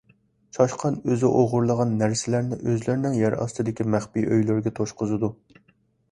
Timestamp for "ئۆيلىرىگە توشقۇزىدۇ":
4.31-5.31